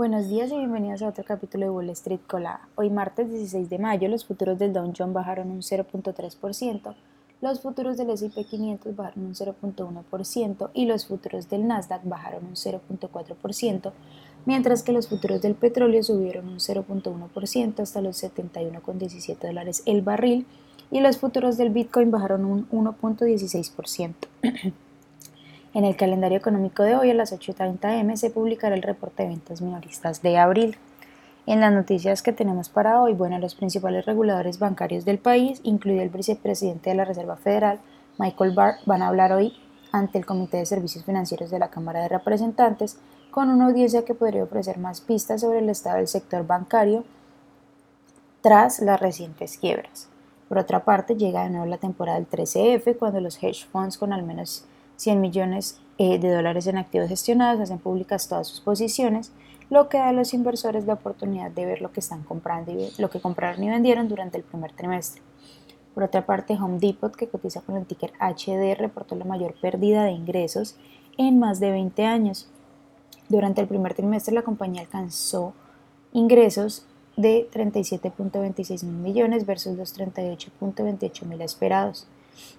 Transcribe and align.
Buenos 0.00 0.30
días 0.30 0.50
y 0.50 0.56
bienvenidos 0.56 1.02
a 1.02 1.08
otro 1.08 1.24
capítulo 1.24 1.66
de 1.66 1.70
Wall 1.72 1.90
Street 1.90 2.20
Colada. 2.26 2.66
Hoy 2.74 2.88
martes 2.88 3.30
16 3.30 3.68
de 3.68 3.78
mayo 3.78 4.08
los 4.08 4.24
futuros 4.24 4.58
del 4.58 4.72
Dow 4.72 4.90
Jones 4.96 5.12
bajaron 5.12 5.50
un 5.50 5.60
0.3%, 5.60 6.94
los 7.42 7.60
futuros 7.60 7.98
del 7.98 8.08
S&P 8.08 8.44
500 8.44 8.96
bajaron 8.96 9.26
un 9.26 9.34
0.1% 9.34 10.70
y 10.72 10.86
los 10.86 11.04
futuros 11.04 11.50
del 11.50 11.66
Nasdaq 11.66 12.00
bajaron 12.04 12.46
un 12.46 12.54
0.4%, 12.54 13.92
mientras 14.46 14.82
que 14.82 14.92
los 14.92 15.06
futuros 15.06 15.42
del 15.42 15.54
petróleo 15.54 16.02
subieron 16.02 16.48
un 16.48 16.60
0.1% 16.60 17.80
hasta 17.80 18.00
los 18.00 18.24
71,17 18.24 19.36
dólares 19.38 19.82
el 19.84 20.00
barril 20.00 20.46
y 20.90 21.00
los 21.00 21.18
futuros 21.18 21.58
del 21.58 21.68
Bitcoin 21.68 22.10
bajaron 22.10 22.46
un 22.46 22.66
1.16%. 22.70 24.14
En 25.72 25.84
el 25.84 25.94
calendario 25.94 26.36
económico 26.36 26.82
de 26.82 26.96
hoy 26.96 27.10
a 27.10 27.14
las 27.14 27.32
8.30 27.32 28.00
am 28.00 28.16
se 28.16 28.30
publicará 28.30 28.74
el 28.74 28.82
reporte 28.82 29.22
de 29.22 29.28
ventas 29.28 29.60
minoristas 29.60 30.20
de 30.20 30.36
abril. 30.36 30.76
En 31.46 31.60
las 31.60 31.72
noticias 31.72 32.22
que 32.22 32.32
tenemos 32.32 32.68
para 32.68 33.00
hoy, 33.00 33.12
bueno, 33.14 33.38
los 33.38 33.54
principales 33.54 34.04
reguladores 34.04 34.58
bancarios 34.58 35.04
del 35.04 35.18
país, 35.18 35.60
incluido 35.62 36.02
el 36.02 36.08
vicepresidente 36.08 36.90
de 36.90 36.96
la 36.96 37.04
Reserva 37.04 37.36
Federal, 37.36 37.78
Michael 38.18 38.52
Barr, 38.52 38.74
van 38.84 39.02
a 39.02 39.08
hablar 39.08 39.32
hoy 39.32 39.52
ante 39.92 40.18
el 40.18 40.26
Comité 40.26 40.56
de 40.56 40.66
Servicios 40.66 41.04
Financieros 41.04 41.50
de 41.50 41.60
la 41.60 41.70
Cámara 41.70 42.00
de 42.00 42.08
Representantes 42.08 42.98
con 43.30 43.48
una 43.48 43.66
audiencia 43.66 44.04
que 44.04 44.14
podría 44.14 44.42
ofrecer 44.42 44.78
más 44.78 45.00
pistas 45.00 45.40
sobre 45.40 45.60
el 45.60 45.70
estado 45.70 45.98
del 45.98 46.08
sector 46.08 46.44
bancario 46.44 47.04
tras 48.40 48.80
las 48.80 49.00
recientes 49.00 49.56
quiebras. 49.56 50.08
Por 50.48 50.58
otra 50.58 50.84
parte, 50.84 51.14
llega 51.14 51.44
de 51.44 51.50
nuevo 51.50 51.66
la 51.66 51.78
temporada 51.78 52.18
del 52.18 52.28
13F 52.28 52.98
cuando 52.98 53.20
los 53.20 53.40
hedge 53.40 53.66
funds 53.70 53.96
con 53.96 54.12
al 54.12 54.24
menos 54.24 54.64
100 55.00 55.18
millones 55.18 55.80
eh, 55.96 56.18
de 56.18 56.30
dólares 56.30 56.66
en 56.66 56.76
activos 56.76 57.08
gestionados, 57.08 57.60
hacen 57.60 57.78
públicas 57.78 58.28
todas 58.28 58.46
sus 58.46 58.60
posiciones, 58.60 59.32
lo 59.70 59.88
que 59.88 59.96
da 59.96 60.08
a 60.08 60.12
los 60.12 60.34
inversores 60.34 60.84
la 60.84 60.94
oportunidad 60.94 61.50
de 61.50 61.64
ver 61.64 61.80
lo 61.80 61.90
que 61.90 62.00
están 62.00 62.22
comprando 62.22 62.70
y 62.72 62.92
lo 62.98 63.08
que 63.08 63.20
compraron 63.20 63.64
y 63.64 63.70
vendieron 63.70 64.08
durante 64.08 64.36
el 64.36 64.44
primer 64.44 64.72
trimestre. 64.72 65.22
Por 65.94 66.02
otra 66.02 66.26
parte, 66.26 66.54
Home 66.54 66.78
Depot, 66.78 67.16
que 67.16 67.28
cotiza 67.28 67.62
con 67.62 67.76
el 67.76 67.86
ticker 67.86 68.12
HD, 68.20 68.74
reportó 68.76 69.16
la 69.16 69.24
mayor 69.24 69.54
pérdida 69.54 70.04
de 70.04 70.12
ingresos 70.12 70.76
en 71.16 71.38
más 71.38 71.60
de 71.60 71.70
20 71.70 72.04
años. 72.04 72.48
Durante 73.30 73.62
el 73.62 73.68
primer 73.68 73.94
trimestre, 73.94 74.34
la 74.34 74.42
compañía 74.42 74.82
alcanzó 74.82 75.54
ingresos 76.12 76.84
de 77.16 77.48
37.26 77.50 78.84
mil 78.84 78.96
millones 78.96 79.46
versus 79.46 79.76
los 79.76 79.96
38.28 79.96 81.24
mil 81.24 81.40
esperados. 81.40 82.06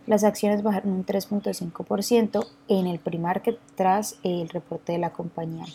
Las 0.08 0.24
acciones 0.24 0.64
bajaron 0.64 0.94
un 0.94 1.06
3.5% 1.06 2.48
en 2.68 2.88
el 2.88 3.00
pre-market 3.00 3.60
tras 3.76 4.18
el 4.24 4.50
reporte 4.50 4.94
de 4.94 4.98
la 4.98 5.12
compañía. 5.12 5.66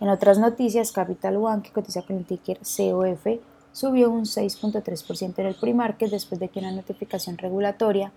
En 0.00 0.08
otras 0.08 0.38
noticias, 0.38 0.92
Capital 0.92 1.36
One, 1.36 1.62
que 1.62 1.70
cotiza 1.70 2.02
con 2.02 2.16
el 2.16 2.24
ticker 2.24 2.58
COF, 2.58 3.26
subió 3.72 4.10
un 4.10 4.24
6.3% 4.24 5.38
en 5.38 5.46
el 5.46 5.54
pre-market 5.54 6.10
después 6.10 6.40
de 6.40 6.48
que 6.48 6.60
una 6.60 6.72
notificación 6.72 7.38
regulatoria 7.38 8.12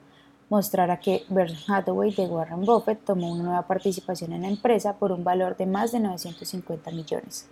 mostrara 0.50 1.00
que 1.00 1.24
Berkshire 1.30 1.64
Hathaway 1.68 2.14
de 2.14 2.26
Warren 2.26 2.62
Buffett 2.62 3.04
tomó 3.04 3.32
una 3.32 3.44
nueva 3.44 3.68
participación 3.68 4.34
en 4.34 4.44
la 4.44 4.48
empresa 4.48 4.94
por 4.98 5.12
un 5.12 5.24
valor 5.24 5.58
de 5.58 5.66
más 5.66 5.92
de 5.92 6.00
950 6.00 6.92
millones. 6.92 7.48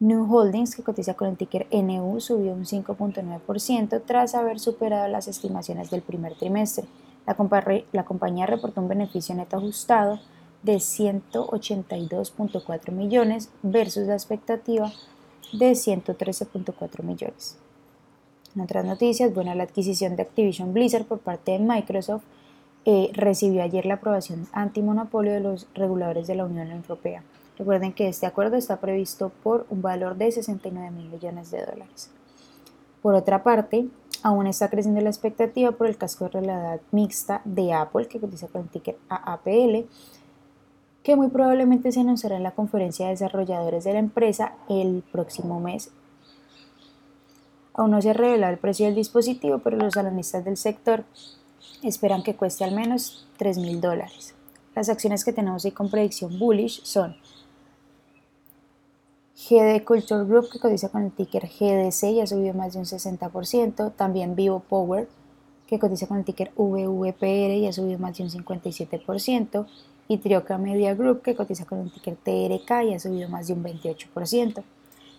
New 0.00 0.26
Holdings, 0.28 0.74
que 0.74 0.82
cotiza 0.82 1.14
con 1.14 1.28
el 1.28 1.36
ticker 1.36 1.68
NU, 1.70 2.18
subió 2.20 2.52
un 2.52 2.64
5.9% 2.64 4.02
tras 4.04 4.34
haber 4.34 4.58
superado 4.58 5.06
las 5.08 5.28
estimaciones 5.28 5.90
del 5.90 6.02
primer 6.02 6.34
trimestre. 6.34 6.84
La, 7.26 8.04
compañía 8.04 8.46
reportó 8.46 8.80
un 8.80 8.88
beneficio 8.88 9.34
neto 9.34 9.56
ajustado 9.56 10.20
de 10.62 10.76
182.4 10.76 12.90
millones 12.90 13.50
versus 13.62 14.06
la 14.06 14.14
expectativa 14.14 14.92
de 15.52 15.72
113.4 15.72 17.02
millones. 17.02 17.58
En 18.54 18.62
otras 18.62 18.84
noticias, 18.84 19.32
bueno, 19.32 19.54
la 19.54 19.62
adquisición 19.64 20.16
de 20.16 20.22
Activision 20.22 20.74
Blizzard 20.74 21.06
por 21.06 21.20
parte 21.20 21.52
de 21.52 21.60
Microsoft 21.60 22.24
eh, 22.84 23.10
recibió 23.14 23.62
ayer 23.62 23.86
la 23.86 23.94
aprobación 23.94 24.46
antimonopolio 24.52 25.32
de 25.32 25.40
los 25.40 25.66
reguladores 25.74 26.26
de 26.26 26.34
la 26.34 26.44
Unión 26.44 26.70
Europea. 26.70 27.22
Recuerden 27.58 27.92
que 27.92 28.08
este 28.08 28.26
acuerdo 28.26 28.56
está 28.56 28.80
previsto 28.80 29.30
por 29.42 29.66
un 29.70 29.80
valor 29.80 30.16
de 30.16 30.32
69 30.32 30.90
mil 30.90 31.08
millones 31.08 31.50
de 31.50 31.64
dólares. 31.64 32.10
Por 33.00 33.14
otra 33.14 33.42
parte, 33.42 33.86
aún 34.22 34.46
está 34.46 34.68
creciendo 34.70 35.00
la 35.00 35.10
expectativa 35.10 35.72
por 35.72 35.86
el 35.86 35.96
casco 35.96 36.24
de 36.24 36.30
realidad 36.30 36.80
mixta 36.90 37.42
de 37.44 37.72
Apple, 37.72 38.08
que 38.08 38.18
cotiza 38.18 38.48
con 38.48 38.62
el 38.62 38.68
ticker 38.68 38.96
AAPL, 39.08 39.86
que 41.02 41.16
muy 41.16 41.28
probablemente 41.28 41.92
se 41.92 42.00
anunciará 42.00 42.36
en 42.36 42.42
la 42.42 42.52
conferencia 42.52 43.04
de 43.04 43.12
desarrolladores 43.12 43.84
de 43.84 43.92
la 43.92 43.98
empresa 43.98 44.54
el 44.68 45.04
próximo 45.12 45.60
mes. 45.60 45.90
Aún 47.74 47.90
no 47.90 48.00
se 48.00 48.10
ha 48.10 48.14
revelado 48.14 48.52
el 48.52 48.58
precio 48.58 48.86
del 48.86 48.94
dispositivo, 48.94 49.58
pero 49.58 49.76
los 49.76 49.96
analistas 49.96 50.44
del 50.44 50.56
sector 50.56 51.04
esperan 51.82 52.22
que 52.22 52.36
cueste 52.36 52.64
al 52.64 52.74
menos 52.74 53.28
3 53.36 53.58
mil 53.58 53.80
dólares. 53.80 54.34
Las 54.74 54.88
acciones 54.88 55.24
que 55.24 55.32
tenemos 55.32 55.64
ahí 55.64 55.72
con 55.72 55.90
predicción 55.90 56.38
bullish 56.38 56.82
son 56.84 57.16
GD 59.36 59.82
Culture 59.84 60.24
Group, 60.24 60.48
que 60.48 60.60
cotiza 60.60 60.90
con 60.90 61.02
el 61.02 61.10
ticker 61.10 61.48
GDC 61.48 62.04
y 62.04 62.20
ha 62.20 62.26
subido 62.26 62.54
más 62.54 62.72
de 62.72 62.78
un 62.78 62.84
60%. 62.84 63.92
También 63.96 64.36
Vivo 64.36 64.60
Power, 64.60 65.08
que 65.66 65.80
cotiza 65.80 66.06
con 66.06 66.18
el 66.18 66.24
ticker 66.24 66.52
VVPR 66.56 67.56
y 67.56 67.66
ha 67.66 67.72
subido 67.72 67.98
más 67.98 68.16
de 68.16 68.22
un 68.22 68.30
57%. 68.30 69.66
Y 70.06 70.18
Trioca 70.18 70.56
Media 70.56 70.94
Group, 70.94 71.22
que 71.22 71.34
cotiza 71.34 71.64
con 71.64 71.80
el 71.80 71.90
ticker 71.90 72.14
TRK 72.14 72.84
y 72.84 72.94
ha 72.94 73.00
subido 73.00 73.28
más 73.28 73.48
de 73.48 73.54
un 73.54 73.64
28%. 73.64 74.62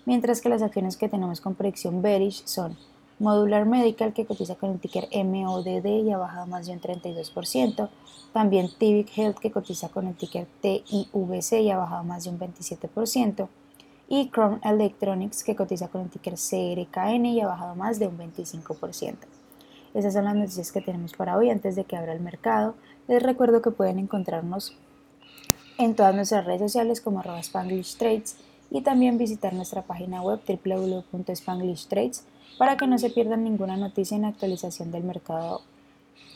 Mientras 0.06 0.40
que 0.40 0.50
las 0.50 0.62
acciones 0.62 0.96
que 0.96 1.10
tenemos 1.10 1.42
con 1.42 1.56
predicción 1.56 2.02
bearish 2.02 2.46
son 2.46 2.78
Modular 3.20 3.66
Medical, 3.66 4.14
que 4.14 4.26
cotiza 4.26 4.56
con 4.56 4.72
el 4.72 4.80
ticker 4.80 5.10
MODD 5.12 6.06
y 6.06 6.12
ha 6.12 6.18
bajado 6.18 6.48
más 6.48 6.68
de 6.68 6.74
un 6.74 6.80
32%. 6.80 7.90
También 8.32 8.70
Tivic 8.78 9.18
Health, 9.18 9.40
que 9.40 9.52
cotiza 9.52 9.90
con 9.90 10.08
el 10.08 10.16
ticker 10.16 10.48
TIVC 10.62 11.62
y 11.62 11.72
ha 11.72 11.78
bajado 11.78 12.04
más 12.06 12.24
de 12.24 12.30
un 12.30 12.40
27% 12.40 13.50
y 14.08 14.30
Chrome 14.30 14.60
Electronics 14.64 15.44
que 15.44 15.56
cotiza 15.56 15.88
con 15.88 16.02
el 16.02 16.10
ticker 16.10 16.36
CRKN 16.36 17.26
y 17.26 17.42
ha 17.42 17.48
bajado 17.48 17.76
más 17.76 18.00
de 18.00 18.08
un 18.08 18.18
25%. 18.18 19.16
Esas 19.94 20.14
son 20.14 20.26
las 20.26 20.36
noticias 20.36 20.72
que 20.72 20.82
tenemos 20.82 21.14
para 21.14 21.38
hoy 21.38 21.50
antes 21.50 21.76
de 21.76 21.86
que 21.86 21.96
abra 21.96 22.14
el 22.14 22.20
mercado. 22.20 22.76
Les 23.08 23.24
recuerdo 23.24 23.62
que 23.62 23.72
pueden 23.72 23.98
encontrarnos 23.98 24.76
en 25.78 25.96
todas 25.96 26.14
nuestras 26.14 26.46
redes 26.46 26.62
sociales 26.62 27.02
como 27.02 27.22
Trades 27.22 28.38
y 28.72 28.82
también 28.82 29.18
visitar 29.18 29.54
nuestra 29.54 29.84
página 29.84 30.22
web 30.22 30.42
www.spanglishtrades 30.46 32.26
para 32.58 32.78
que 32.78 32.88
no 32.88 32.98
se 32.98 33.10
pierdan 33.10 33.44
ninguna 33.44 33.78
noticia 33.78 34.18
en 34.18 34.26
actualización 34.26 34.92
del 34.92 35.04
mercado. 35.04 35.62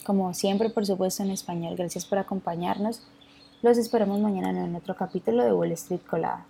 Como 0.05 0.33
siempre, 0.33 0.69
por 0.69 0.85
supuesto, 0.85 1.23
en 1.23 1.31
español. 1.31 1.75
Gracias 1.75 2.05
por 2.05 2.17
acompañarnos. 2.17 3.03
Los 3.61 3.77
esperamos 3.77 4.19
mañana 4.19 4.49
en 4.63 4.75
otro 4.75 4.95
capítulo 4.95 5.43
de 5.43 5.53
Wall 5.53 5.71
Street 5.73 6.01
Colada. 6.09 6.45